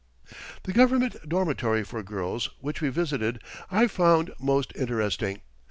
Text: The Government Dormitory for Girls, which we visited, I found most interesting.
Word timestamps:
The 0.63 0.73
Government 0.73 1.29
Dormitory 1.29 1.83
for 1.83 2.01
Girls, 2.01 2.49
which 2.59 2.81
we 2.81 2.89
visited, 2.89 3.39
I 3.69 3.85
found 3.85 4.33
most 4.39 4.73
interesting. 4.75 5.41